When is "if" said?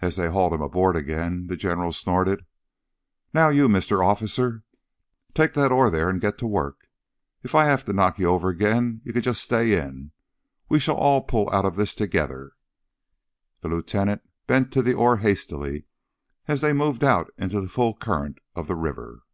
7.42-7.52